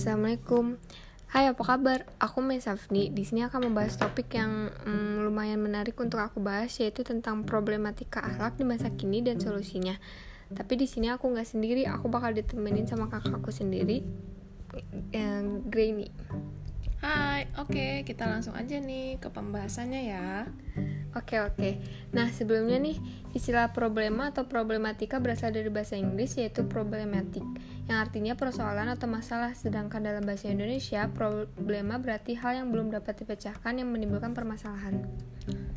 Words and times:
Assalamualaikum. 0.00 0.80
Hai, 1.28 1.52
apa 1.52 1.60
kabar? 1.60 2.08
Aku 2.16 2.40
Mei 2.40 2.56
Safni. 2.56 3.12
Di 3.12 3.20
sini 3.20 3.44
akan 3.44 3.68
membahas 3.68 4.00
topik 4.00 4.32
yang 4.32 4.72
mm, 4.72 5.28
lumayan 5.28 5.60
menarik 5.60 5.92
untuk 6.00 6.24
aku 6.24 6.40
bahas 6.40 6.72
yaitu 6.80 7.04
tentang 7.04 7.44
problematika 7.44 8.24
akhlak 8.24 8.56
di 8.56 8.64
masa 8.64 8.88
kini 8.96 9.20
dan 9.20 9.36
solusinya. 9.36 10.00
Tapi 10.56 10.80
di 10.80 10.88
sini 10.88 11.12
aku 11.12 11.28
nggak 11.28 11.44
sendiri, 11.44 11.84
aku 11.84 12.08
bakal 12.08 12.32
ditemenin 12.32 12.88
sama 12.88 13.12
kakakku 13.12 13.52
sendiri, 13.52 14.00
yang 15.12 15.68
Grainy. 15.68 16.08
Hai, 17.04 17.52
oke, 17.60 18.00
kita 18.08 18.24
langsung 18.24 18.56
aja 18.56 18.80
nih 18.80 19.20
ke 19.20 19.28
pembahasannya 19.28 20.00
ya. 20.16 20.48
Oke 21.10 21.42
oke. 21.42 21.82
Nah 22.14 22.30
sebelumnya 22.30 22.78
nih 22.78 22.94
istilah 23.34 23.74
problema 23.74 24.30
atau 24.30 24.46
problematika 24.46 25.18
berasal 25.18 25.50
dari 25.50 25.66
bahasa 25.66 25.98
Inggris 25.98 26.38
yaitu 26.38 26.66
problematic, 26.66 27.42
yang 27.90 27.98
artinya 27.98 28.38
persoalan 28.38 28.86
atau 28.94 29.10
masalah. 29.10 29.50
Sedangkan 29.58 30.06
dalam 30.06 30.22
bahasa 30.22 30.46
Indonesia 30.50 31.10
problema 31.10 31.98
berarti 31.98 32.38
hal 32.38 32.62
yang 32.62 32.70
belum 32.70 32.94
dapat 32.94 33.26
dipecahkan 33.26 33.82
yang 33.82 33.90
menimbulkan 33.90 34.38
permasalahan. 34.38 35.02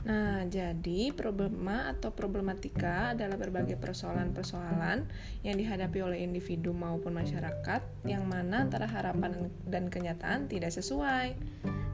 Nah, 0.03 0.43
jadi 0.45 1.15
problema 1.15 1.89
atau 1.89 2.11
problematika 2.11 3.15
adalah 3.15 3.39
berbagai 3.39 3.79
persoalan-persoalan 3.79 5.07
yang 5.41 5.55
dihadapi 5.55 5.99
oleh 6.03 6.21
individu 6.21 6.75
maupun 6.75 7.15
masyarakat 7.15 7.81
yang 8.05 8.27
mana 8.27 8.67
antara 8.67 8.85
harapan 8.85 9.49
dan 9.65 9.87
kenyataan 9.87 10.51
tidak 10.51 10.75
sesuai. 10.75 11.33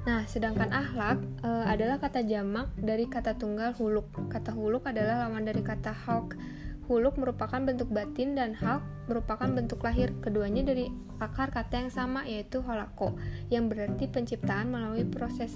Nah, 0.07 0.23
sedangkan 0.23 0.71
akhlak 0.71 1.19
e, 1.43 1.49
adalah 1.67 1.99
kata 1.99 2.23
jamak 2.23 2.71
dari 2.79 3.09
kata 3.09 3.35
tunggal 3.35 3.75
huluk. 3.75 4.07
Kata 4.31 4.55
huluk 4.55 4.87
adalah 4.87 5.27
lawan 5.27 5.43
dari 5.43 5.59
kata 5.59 5.91
hawk. 5.91 6.39
Huluk 6.87 7.19
merupakan 7.21 7.61
bentuk 7.61 7.91
batin 7.91 8.33
dan 8.33 8.55
hawk 8.55 8.81
merupakan 9.11 9.45
bentuk 9.51 9.83
lahir. 9.83 10.15
Keduanya 10.23 10.63
dari 10.63 10.89
akar 11.19 11.51
kata 11.51 11.85
yang 11.85 11.91
sama 11.91 12.23
yaitu 12.23 12.63
holako, 12.63 13.19
yang 13.51 13.67
berarti 13.67 14.07
penciptaan 14.07 14.71
melalui 14.71 15.03
proses 15.03 15.51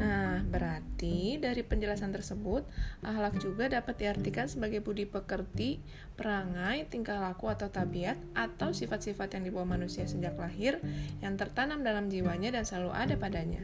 Nah, 0.00 0.40
berarti 0.48 1.36
dari 1.36 1.60
penjelasan 1.60 2.08
tersebut, 2.08 2.64
akhlak 3.04 3.36
juga 3.36 3.68
dapat 3.68 4.00
diartikan 4.00 4.48
sebagai 4.48 4.80
budi 4.80 5.04
pekerti, 5.04 5.76
perangai, 6.16 6.88
tingkah 6.88 7.20
laku 7.20 7.52
atau 7.52 7.68
tabiat, 7.68 8.16
atau 8.32 8.72
sifat-sifat 8.72 9.36
yang 9.36 9.44
dibawa 9.52 9.76
manusia 9.76 10.08
sejak 10.08 10.40
lahir 10.40 10.80
yang 11.20 11.36
tertanam 11.36 11.84
dalam 11.84 12.08
jiwanya 12.08 12.48
dan 12.48 12.64
selalu 12.64 12.96
ada 12.96 13.14
padanya. 13.20 13.60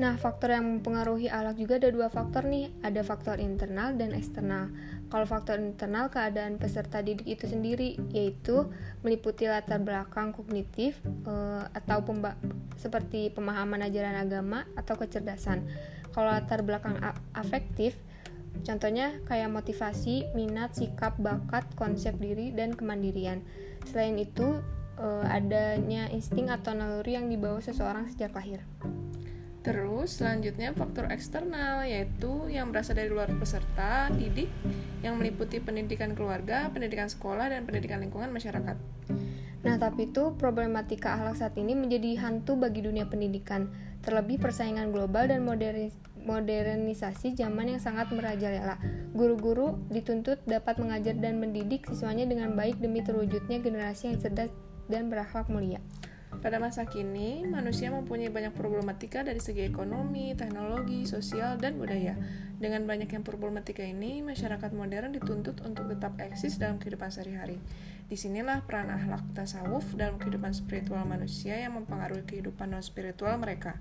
Nah, 0.00 0.16
faktor 0.16 0.54
yang 0.54 0.78
mempengaruhi 0.78 1.26
akhlak 1.28 1.60
juga 1.60 1.82
ada 1.82 1.90
dua 1.90 2.08
faktor 2.08 2.46
nih, 2.46 2.70
ada 2.80 3.02
faktor 3.02 3.36
internal 3.42 3.92
dan 3.98 4.14
eksternal. 4.14 4.70
Kalau 5.10 5.26
faktor 5.26 5.58
internal 5.58 6.08
keadaan 6.08 6.56
peserta 6.56 7.02
didik 7.02 7.26
itu 7.26 7.50
sendiri 7.50 7.98
yaitu 8.14 8.70
meliputi 9.02 9.50
latar 9.50 9.82
belakang 9.82 10.30
kognitif 10.30 10.96
e, 11.26 11.34
atau 11.74 12.06
pemba 12.06 12.38
seperti 12.80 13.28
pemahaman 13.28 13.84
ajaran 13.84 14.16
agama 14.16 14.64
atau 14.72 14.96
kecerdasan. 14.96 15.68
Kalau 16.16 16.32
latar 16.32 16.64
belakang 16.64 16.96
afektif 17.36 18.00
contohnya 18.64 19.14
kayak 19.28 19.52
motivasi, 19.52 20.32
minat, 20.34 20.74
sikap, 20.74 21.14
bakat, 21.20 21.68
konsep 21.76 22.16
diri 22.18 22.50
dan 22.50 22.74
kemandirian. 22.74 23.44
Selain 23.86 24.16
itu 24.18 24.58
e, 24.98 25.06
adanya 25.28 26.10
insting 26.10 26.50
atau 26.50 26.74
naluri 26.74 27.14
yang 27.14 27.30
dibawa 27.30 27.62
seseorang 27.62 28.10
sejak 28.10 28.34
lahir. 28.34 28.64
Terus 29.60 30.16
selanjutnya 30.16 30.72
faktor 30.72 31.12
eksternal 31.12 31.84
yaitu 31.84 32.48
yang 32.48 32.72
berasal 32.72 32.96
dari 32.96 33.12
luar 33.12 33.28
peserta 33.36 34.08
didik 34.08 34.48
yang 35.04 35.20
meliputi 35.20 35.60
pendidikan 35.60 36.16
keluarga, 36.16 36.72
pendidikan 36.72 37.12
sekolah, 37.12 37.52
dan 37.52 37.68
pendidikan 37.68 38.00
lingkungan 38.00 38.32
masyarakat. 38.32 38.76
Nah, 39.60 39.76
tapi 39.76 40.08
itu 40.08 40.32
problematika 40.40 41.20
akhlak 41.20 41.36
saat 41.36 41.54
ini 41.60 41.76
menjadi 41.76 42.16
hantu 42.24 42.56
bagi 42.56 42.80
dunia 42.80 43.04
pendidikan, 43.04 43.68
terlebih 44.00 44.40
persaingan 44.40 44.88
global 44.88 45.28
dan 45.28 45.44
modernisasi 46.24 47.36
zaman 47.36 47.76
yang 47.76 47.80
sangat 47.80 48.08
merajalela. 48.08 48.80
Guru-guru 49.12 49.76
dituntut 49.92 50.40
dapat 50.48 50.80
mengajar 50.80 51.12
dan 51.20 51.44
mendidik 51.44 51.84
siswanya 51.92 52.24
dengan 52.24 52.56
baik 52.56 52.80
demi 52.80 53.04
terwujudnya 53.04 53.60
generasi 53.60 54.08
yang 54.08 54.18
cerdas 54.20 54.48
dan 54.88 55.12
berakhlak 55.12 55.52
mulia. 55.52 55.84
Pada 56.30 56.62
masa 56.62 56.86
kini, 56.86 57.42
manusia 57.42 57.90
mempunyai 57.90 58.30
banyak 58.30 58.54
problematika 58.54 59.26
dari 59.26 59.42
segi 59.42 59.66
ekonomi, 59.66 60.30
teknologi, 60.38 61.02
sosial, 61.02 61.58
dan 61.58 61.74
budaya. 61.74 62.14
Dengan 62.56 62.86
banyak 62.86 63.10
yang 63.10 63.26
problematika 63.26 63.82
ini, 63.82 64.22
masyarakat 64.22 64.70
modern 64.70 65.10
dituntut 65.10 65.58
untuk 65.66 65.90
tetap 65.90 66.14
eksis 66.22 66.56
dalam 66.56 66.78
kehidupan 66.78 67.10
sehari-hari. 67.10 67.58
Di 68.10 68.18
sinilah 68.18 68.66
peran 68.66 68.90
akhlak 68.90 69.22
tasawuf 69.38 69.94
dalam 69.94 70.18
kehidupan 70.18 70.50
spiritual 70.50 71.06
manusia 71.06 71.54
yang 71.54 71.78
mempengaruhi 71.78 72.26
kehidupan 72.26 72.74
non-spiritual 72.74 73.38
mereka. 73.38 73.78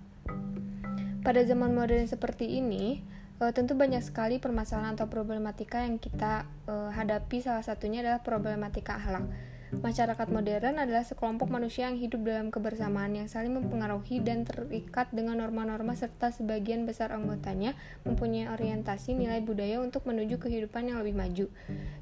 Pada 1.25 1.41
zaman 1.41 1.73
modern 1.73 2.05
seperti 2.05 2.61
ini, 2.61 3.01
uh, 3.41 3.49
tentu 3.49 3.73
banyak 3.73 4.05
sekali 4.05 4.37
permasalahan 4.37 4.93
atau 4.93 5.09
problematika 5.09 5.81
yang 5.81 5.97
kita 5.97 6.45
uh, 6.69 6.93
hadapi. 6.93 7.41
Salah 7.41 7.65
satunya 7.65 8.05
adalah 8.05 8.21
problematika 8.21 9.01
akhlak. 9.01 9.25
Masyarakat 9.69 10.33
modern 10.33 10.81
adalah 10.81 11.05
sekelompok 11.05 11.45
manusia 11.45 11.85
yang 11.85 12.01
hidup 12.01 12.25
dalam 12.25 12.49
kebersamaan 12.49 13.13
yang 13.13 13.29
saling 13.29 13.53
mempengaruhi 13.53 14.17
dan 14.17 14.41
terikat 14.41 15.13
dengan 15.13 15.37
norma-norma 15.37 15.93
serta 15.93 16.33
sebagian 16.33 16.89
besar 16.89 17.13
anggotanya 17.13 17.77
mempunyai 18.01 18.49
orientasi 18.49 19.13
nilai 19.13 19.45
budaya 19.45 19.77
untuk 19.77 20.09
menuju 20.09 20.41
kehidupan 20.41 20.89
yang 20.89 20.97
lebih 21.05 21.13
maju. 21.13 21.45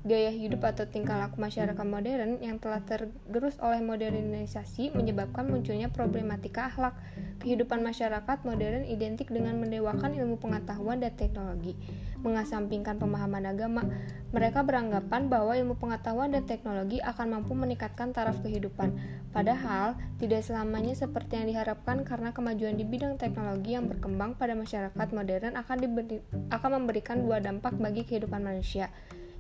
Gaya 0.08 0.32
hidup 0.32 0.64
atau 0.64 0.88
tingkah 0.88 1.20
laku 1.20 1.44
masyarakat 1.44 1.84
modern 1.84 2.40
yang 2.40 2.56
telah 2.56 2.80
tergerus 2.88 3.60
oleh 3.60 3.84
modernisasi 3.84 4.96
menyebabkan 4.96 5.52
munculnya 5.52 5.92
problematika 5.92 6.72
akhlak. 6.72 6.96
Kehidupan 7.44 7.84
masyarakat 7.84 8.48
modern 8.48 8.88
identik 8.88 9.28
dengan 9.28 9.60
mendewakan 9.60 10.16
ilmu 10.16 10.40
pengetahuan 10.40 11.04
dan 11.04 11.14
teknologi, 11.20 11.76
mengasampingkan 12.24 12.96
pemahaman 12.96 13.44
agama. 13.44 13.84
Mereka 14.32 14.64
beranggapan 14.64 15.28
bahwa 15.28 15.54
ilmu 15.54 15.76
pengetahuan 15.76 16.32
dan 16.32 16.48
teknologi 16.48 16.98
akan 17.04 17.40
mampu 17.40 17.57
meningkatkan 17.58 18.14
taraf 18.14 18.38
kehidupan. 18.46 18.94
Padahal, 19.34 19.98
tidak 20.22 20.46
selamanya 20.46 20.94
seperti 20.94 21.42
yang 21.42 21.50
diharapkan 21.50 22.06
karena 22.06 22.32
kemajuan 22.32 22.78
di 22.78 22.86
bidang 22.86 23.18
teknologi 23.18 23.74
yang 23.74 23.90
berkembang 23.90 24.38
pada 24.38 24.54
masyarakat 24.54 25.08
modern 25.12 25.58
akan, 25.58 25.78
diberi, 25.82 26.22
akan 26.54 26.70
memberikan 26.82 27.26
dua 27.26 27.42
dampak 27.42 27.74
bagi 27.76 28.06
kehidupan 28.06 28.46
manusia 28.46 28.94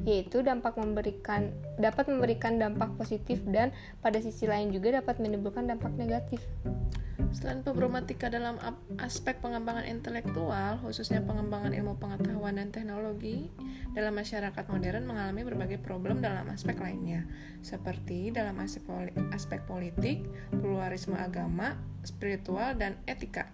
yaitu 0.05 0.45
dampak 0.45 0.77
memberikan 0.77 1.49
dapat 1.81 2.09
memberikan 2.11 2.61
dampak 2.61 2.93
positif 2.97 3.41
dan 3.49 3.73
pada 4.03 4.21
sisi 4.21 4.45
lain 4.45 4.69
juga 4.69 5.01
dapat 5.01 5.17
menimbulkan 5.17 5.65
dampak 5.65 5.93
negatif. 5.97 6.43
Selain 7.33 7.59
problematika 7.59 8.31
dalam 8.31 8.55
aspek 9.01 9.41
pengembangan 9.43 9.83
intelektual, 9.89 10.79
khususnya 10.79 11.19
pengembangan 11.25 11.75
ilmu 11.75 11.99
pengetahuan 11.99 12.55
dan 12.55 12.71
teknologi, 12.71 13.51
dalam 13.91 14.15
masyarakat 14.15 14.63
modern 14.69 15.03
mengalami 15.09 15.41
berbagai 15.43 15.81
problem 15.81 16.23
dalam 16.23 16.47
aspek 16.53 16.77
lainnya, 16.79 17.25
seperti 17.65 18.31
dalam 18.31 18.55
aspek 19.33 19.59
politik, 19.65 20.23
pluralisme 20.55 21.17
agama, 21.17 21.75
spiritual, 22.05 22.77
dan 22.77 22.95
etika. 23.09 23.49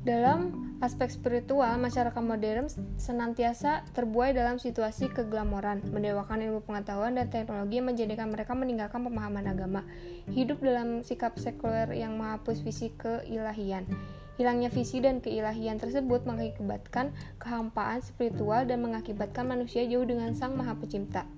Dalam 0.00 0.72
aspek 0.80 1.12
spiritual, 1.12 1.76
masyarakat 1.76 2.24
modern 2.24 2.72
senantiasa 2.96 3.84
terbuai 3.92 4.32
dalam 4.32 4.56
situasi 4.56 5.12
keglamoran, 5.12 5.84
mendewakan 5.92 6.40
ilmu 6.40 6.64
pengetahuan 6.64 7.20
dan 7.20 7.28
teknologi 7.28 7.84
yang 7.84 7.92
menjadikan 7.92 8.32
mereka 8.32 8.56
meninggalkan 8.56 9.04
pemahaman 9.04 9.44
agama, 9.44 9.84
hidup 10.32 10.64
dalam 10.64 11.04
sikap 11.04 11.36
sekuler 11.36 11.92
yang 11.92 12.16
menghapus 12.16 12.64
visi 12.64 12.96
keilahian. 12.96 13.84
Hilangnya 14.40 14.72
visi 14.72 15.04
dan 15.04 15.20
keilahian 15.20 15.76
tersebut 15.76 16.24
mengakibatkan 16.24 17.12
kehampaan 17.36 18.00
spiritual 18.00 18.64
dan 18.64 18.80
mengakibatkan 18.80 19.44
manusia 19.44 19.84
jauh 19.84 20.08
dengan 20.08 20.32
Sang 20.32 20.56
Maha 20.56 20.80
Pencipta 20.80 21.28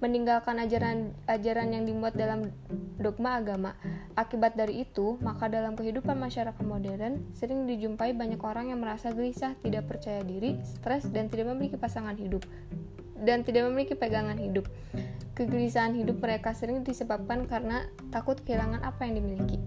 meninggalkan 0.00 0.56
ajaran 0.58 1.12
ajaran 1.28 1.76
yang 1.76 1.84
dimuat 1.84 2.16
dalam 2.16 2.52
dogma 2.96 3.36
agama. 3.38 3.76
Akibat 4.16 4.56
dari 4.56 4.84
itu, 4.84 5.20
maka 5.20 5.46
dalam 5.46 5.76
kehidupan 5.76 6.16
masyarakat 6.16 6.64
modern 6.64 7.30
sering 7.32 7.68
dijumpai 7.68 8.16
banyak 8.16 8.40
orang 8.40 8.72
yang 8.72 8.80
merasa 8.80 9.12
gelisah, 9.12 9.56
tidak 9.60 9.88
percaya 9.88 10.20
diri, 10.24 10.60
stres 10.64 11.08
dan 11.08 11.28
tidak 11.28 11.52
memiliki 11.52 11.76
pasangan 11.76 12.16
hidup 12.16 12.44
dan 13.20 13.44
tidak 13.44 13.68
memiliki 13.68 13.94
pegangan 13.94 14.40
hidup. 14.40 14.66
Kegelisahan 15.36 15.96
hidup 15.96 16.20
mereka 16.20 16.52
sering 16.52 16.84
disebabkan 16.84 17.48
karena 17.48 17.88
takut 18.12 18.40
kehilangan 18.44 18.84
apa 18.84 19.08
yang 19.08 19.20
dimiliki. 19.20 19.60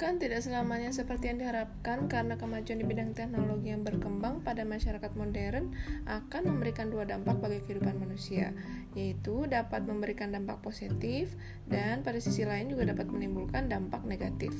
Kan 0.00 0.16
tidak 0.16 0.40
selamanya 0.40 0.96
seperti 0.96 1.28
yang 1.28 1.44
diharapkan 1.44 2.08
karena 2.08 2.40
kemajuan 2.40 2.80
di 2.80 2.88
bidang 2.88 3.12
teknologi 3.12 3.68
yang 3.68 3.84
berkembang 3.84 4.40
pada 4.40 4.64
masyarakat 4.64 5.12
modern 5.12 5.76
akan 6.08 6.42
memberikan 6.48 6.88
dua 6.88 7.04
dampak 7.04 7.36
bagi 7.36 7.60
kehidupan 7.68 8.00
manusia, 8.00 8.56
yaitu 8.96 9.44
dapat 9.44 9.84
memberikan 9.84 10.32
dampak 10.32 10.64
positif 10.64 11.36
dan 11.68 12.00
pada 12.00 12.16
sisi 12.16 12.48
lain 12.48 12.72
juga 12.72 12.88
dapat 12.88 13.12
menimbulkan 13.12 13.68
dampak 13.68 14.00
negatif. 14.08 14.56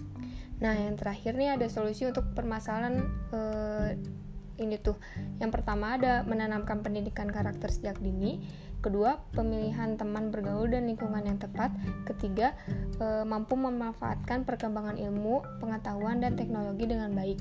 Nah, 0.61 0.77
yang 0.77 1.01
terakhir 1.01 1.33
nih 1.41 1.57
ada 1.57 1.73
solusi 1.73 2.05
untuk 2.05 2.37
permasalahan 2.37 3.01
eh, 3.33 3.97
ini 4.61 4.77
tuh. 4.77 5.01
Yang 5.41 5.61
pertama 5.61 5.97
ada 5.97 6.23
menanamkan 6.29 6.85
pendidikan 6.85 7.33
karakter 7.33 7.73
sejak 7.73 7.97
dini. 7.99 8.45
Kedua, 8.81 9.21
pemilihan 9.37 10.01
teman 10.01 10.33
bergaul 10.33 10.69
dan 10.73 10.89
lingkungan 10.89 11.21
yang 11.21 11.37
tepat. 11.37 11.69
Ketiga, 12.09 12.57
e, 12.97 13.29
mampu 13.29 13.53
memanfaatkan 13.53 14.49
perkembangan 14.49 14.97
ilmu, 14.97 15.45
pengetahuan 15.61 16.25
dan 16.25 16.33
teknologi 16.33 16.89
dengan 16.89 17.13
baik. 17.13 17.37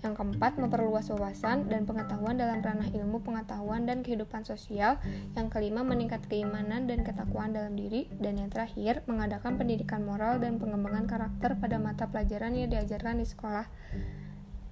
Yang 0.00 0.16
keempat, 0.16 0.56
memperluas 0.56 1.12
wawasan 1.12 1.68
dan 1.68 1.84
pengetahuan 1.84 2.34
dalam 2.34 2.64
ranah 2.64 2.88
ilmu, 2.88 3.20
pengetahuan, 3.20 3.84
dan 3.84 4.00
kehidupan 4.00 4.48
sosial. 4.48 4.96
Yang 5.36 5.46
kelima, 5.52 5.84
meningkat 5.84 6.24
keimanan 6.26 6.88
dan 6.88 7.04
ketakwaan 7.04 7.52
dalam 7.52 7.76
diri. 7.76 8.08
Dan 8.16 8.40
yang 8.40 8.48
terakhir, 8.48 9.04
mengadakan 9.04 9.60
pendidikan 9.60 10.02
moral 10.02 10.40
dan 10.40 10.56
pengembangan 10.56 11.04
karakter 11.04 11.54
pada 11.60 11.76
mata 11.76 12.08
pelajaran 12.08 12.56
yang 12.56 12.72
diajarkan 12.72 13.20
di 13.20 13.26
sekolah. 13.28 13.68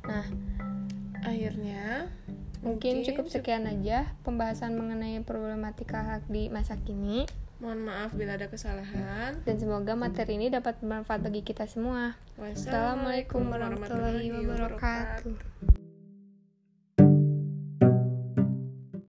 Nah, 0.08 0.26
akhirnya 1.24 2.10
mungkin, 2.58 3.06
cukup 3.06 3.30
sekian 3.30 3.64
aja 3.70 4.12
pembahasan 4.26 4.74
mengenai 4.74 5.22
problematika 5.22 6.02
hak 6.02 6.26
di 6.26 6.50
masa 6.50 6.78
kini. 6.82 7.24
Mohon 7.58 7.90
maaf 7.90 8.14
bila 8.14 8.38
ada 8.38 8.46
kesalahan. 8.46 9.42
Dan 9.42 9.58
semoga 9.58 9.98
materi 9.98 10.38
ini 10.38 10.46
dapat 10.46 10.78
bermanfaat 10.78 11.26
bagi 11.26 11.42
kita 11.42 11.66
semua. 11.66 12.14
Wassalamualaikum 12.38 13.50
warahmatullahi 13.50 14.30
wabarakatuh. 14.30 15.66